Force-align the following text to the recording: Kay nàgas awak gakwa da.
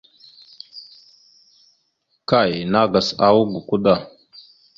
Kay 2.29 2.51
nàgas 2.71 3.07
awak 3.25 3.47
gakwa 3.53 3.77
da. 3.85 3.95